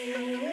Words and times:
you. 0.00 0.51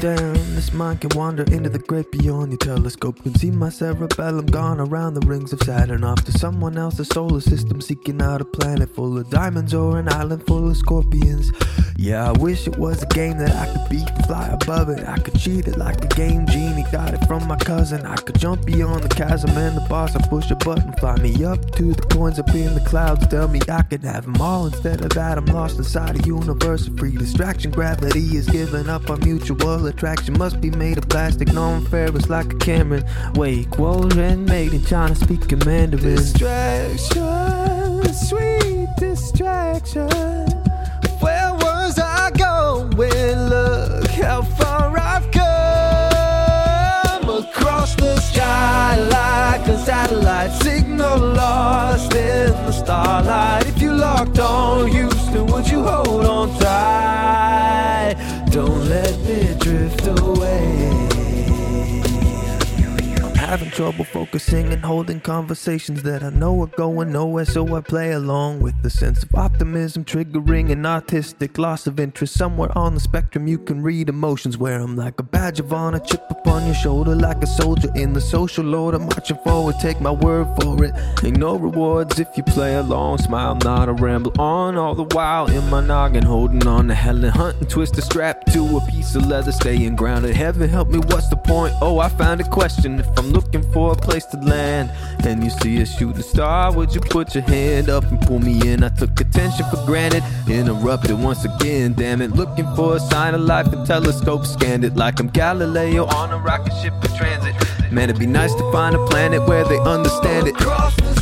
Damn, 0.00 0.32
this 0.54 0.72
mind 0.72 1.02
can 1.02 1.10
wander 1.14 1.42
into 1.42 1.68
the 1.68 1.78
great 1.78 2.10
beyond 2.10 2.52
your 2.52 2.56
telescope. 2.56 3.22
Can 3.22 3.34
see 3.34 3.50
my 3.50 3.68
cerebellum 3.68 4.46
gone 4.46 4.80
around 4.80 5.12
the 5.12 5.26
rings 5.26 5.52
of 5.52 5.60
Saturn 5.60 6.04
off 6.04 6.24
to 6.24 6.32
someone 6.32 6.78
else's 6.78 7.08
solar 7.08 7.42
system, 7.42 7.82
seeking 7.82 8.22
out 8.22 8.40
a 8.40 8.46
planet 8.46 8.94
full 8.94 9.18
of 9.18 9.28
diamonds 9.28 9.74
or 9.74 9.98
an 9.98 10.08
island 10.08 10.46
full 10.46 10.70
of 10.70 10.78
scorpions. 10.78 11.52
Yeah, 11.98 12.30
I 12.30 12.32
wish 12.38 12.66
it 12.66 12.78
was 12.78 13.02
a 13.02 13.06
game 13.08 13.36
that 13.40 13.54
I 13.54 13.66
could 13.66 13.90
beat 13.90 14.26
fly 14.30 14.48
above 14.48 14.88
it. 14.88 15.06
I 15.06 15.18
could 15.18 15.38
cheat 15.38 15.68
it 15.68 15.76
like 15.76 16.00
the 16.00 16.06
game 16.06 16.46
genie, 16.46 16.86
got 16.90 17.12
it 17.12 17.26
from 17.26 17.46
my 17.46 17.56
cousin. 17.56 18.06
I 18.06 18.14
could 18.14 18.38
jump 18.38 18.64
beyond 18.64 19.02
the 19.02 19.14
chasm 19.14 19.50
and 19.50 19.76
the 19.76 19.86
boss. 19.88 20.16
I 20.16 20.26
push 20.28 20.50
a 20.50 20.54
button, 20.54 20.94
fly 20.94 21.16
me 21.16 21.44
up 21.44 21.72
to 21.72 21.92
the 21.92 22.02
coins 22.02 22.38
up 22.38 22.48
in 22.54 22.72
the 22.74 22.80
clouds. 22.86 23.26
Tell 23.26 23.48
me 23.48 23.60
I 23.68 23.82
could 23.82 24.04
have 24.04 24.24
them 24.24 24.40
all. 24.40 24.66
Instead 24.66 25.02
of 25.04 25.10
that, 25.10 25.36
I'm 25.36 25.44
lost 25.46 25.76
inside 25.76 26.24
a 26.24 26.26
universe 26.26 26.86
of 26.86 26.96
free 26.96 27.16
distraction. 27.16 27.70
Gravity 27.70 28.36
is 28.36 28.46
giving 28.48 28.88
up 28.88 29.10
on 29.10 29.20
mutual 29.20 29.86
attraction. 29.90 30.38
Must 30.38 30.60
be 30.60 30.70
made 30.70 30.96
of 30.98 31.08
plastic, 31.08 31.52
no 31.52 31.64
unfair. 31.74 32.06
It's 32.06 32.28
like 32.28 32.54
a 32.54 32.56
Cameron. 32.56 33.04
Quote 33.70 34.16
and 34.16 34.46
made 34.46 34.72
in 34.72 34.84
China, 34.84 35.14
speaking 35.14 35.60
Mandarin. 35.66 36.16
Distraction, 36.16 38.14
sweet 38.14 38.88
distraction. 38.98 40.49
Drift 59.60 60.06
away. 60.06 61.09
Having 63.50 63.70
trouble 63.72 64.04
focusing 64.04 64.72
and 64.72 64.84
holding 64.84 65.18
conversations 65.18 66.04
that 66.04 66.22
I 66.22 66.30
know 66.30 66.62
are 66.62 66.68
going 66.68 67.10
nowhere, 67.10 67.44
so 67.44 67.74
I 67.74 67.80
play 67.80 68.12
along 68.12 68.60
with 68.60 68.80
the 68.84 68.90
sense 68.90 69.24
of 69.24 69.34
optimism, 69.34 70.04
triggering 70.04 70.70
an 70.70 70.86
artistic 70.86 71.58
loss 71.58 71.88
of 71.88 71.98
interest. 71.98 72.34
Somewhere 72.34 72.70
on 72.78 72.94
the 72.94 73.00
spectrum, 73.00 73.48
you 73.48 73.58
can 73.58 73.82
read 73.82 74.08
emotions 74.08 74.56
where 74.56 74.78
I'm 74.80 74.94
like 74.94 75.18
a 75.18 75.24
badge 75.24 75.58
of 75.58 75.72
honor, 75.72 75.98
chip 75.98 76.22
upon 76.30 76.64
your 76.66 76.76
shoulder, 76.76 77.16
like 77.16 77.42
a 77.42 77.46
soldier 77.48 77.90
in 77.96 78.12
the 78.12 78.20
social 78.20 78.72
order, 78.72 79.00
marching 79.00 79.38
forward. 79.38 79.74
Take 79.80 80.00
my 80.00 80.12
word 80.12 80.46
for 80.62 80.84
it. 80.84 80.94
Ain't 81.24 81.38
no 81.38 81.56
rewards 81.56 82.20
if 82.20 82.28
you 82.36 82.44
play 82.44 82.76
along. 82.76 83.18
Smile, 83.18 83.56
not 83.64 83.88
a 83.88 83.94
ramble 83.94 84.40
on, 84.40 84.76
all 84.76 84.94
the 84.94 85.12
while 85.12 85.50
in 85.50 85.68
my 85.68 85.80
noggin, 85.80 86.22
holding 86.22 86.64
on 86.68 86.86
to 86.86 86.94
hell 86.94 87.16
and 87.16 87.34
hunting, 87.34 87.66
twist 87.66 87.98
a 87.98 88.02
strap 88.02 88.44
to 88.52 88.76
a 88.76 88.86
piece 88.92 89.16
of 89.16 89.26
leather, 89.26 89.50
staying 89.50 89.96
grounded. 89.96 90.36
Heaven 90.36 90.68
help 90.68 90.88
me, 90.90 91.00
what's 91.08 91.28
the 91.30 91.36
point? 91.36 91.74
Oh, 91.82 91.98
I 91.98 92.08
found 92.10 92.40
a 92.40 92.48
question. 92.48 93.00
If 93.00 93.08
I'm 93.18 93.39
looking 93.40 93.72
for 93.72 93.92
a 93.92 93.96
place 93.96 94.26
to 94.26 94.36
land 94.38 94.90
and 95.24 95.42
you 95.42 95.50
see 95.50 95.80
a 95.80 95.86
shooting 95.86 96.22
star, 96.22 96.72
would 96.72 96.94
you 96.94 97.00
put 97.00 97.34
your 97.34 97.44
hand 97.44 97.88
up 97.88 98.04
and 98.04 98.20
pull 98.20 98.38
me 98.38 98.70
in? 98.70 98.84
I 98.84 98.90
took 98.90 99.18
attention 99.18 99.64
for 99.70 99.84
granted, 99.86 100.22
interrupted 100.46 101.18
once 101.18 101.44
again. 101.44 101.94
Damn 101.94 102.20
it, 102.20 102.32
looking 102.32 102.66
for 102.76 102.96
a 102.96 103.00
sign 103.00 103.34
of 103.34 103.40
life, 103.40 103.70
the 103.70 103.82
telescope 103.84 104.44
scanned 104.44 104.84
it 104.84 104.94
like 104.94 105.20
I'm 105.20 105.28
Galileo 105.28 106.04
on 106.06 106.30
a 106.32 106.38
rocket 106.38 106.74
ship 106.82 106.92
in 107.02 107.16
transit. 107.16 107.54
Man, 107.90 108.10
it'd 108.10 108.20
be 108.20 108.26
nice 108.26 108.54
to 108.54 108.72
find 108.72 108.94
a 108.94 109.06
planet 109.06 109.46
where 109.48 109.64
they 109.64 109.78
understand 109.78 110.46
it. 110.48 111.19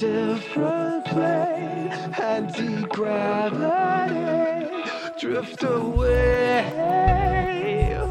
Different 0.00 1.04
plane. 1.04 1.92
Anti-gravity 2.18 4.82
drift 5.20 5.62
away 5.62 6.64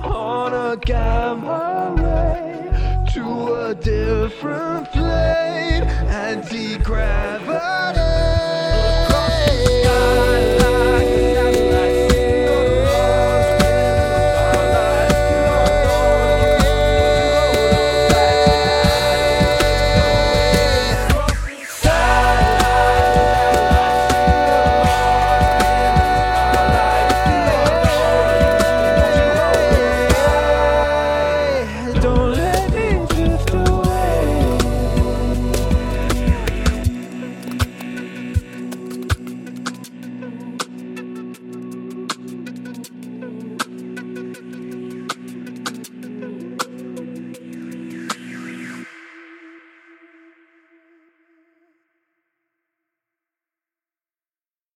on 0.03 0.53
a 0.53 0.77
gamma 0.77 1.95
ray 1.97 2.69
to 3.13 3.55
a 3.65 3.73
different 3.73 4.91
plane. 4.91 5.83
Anti-gravity. 6.27 8.98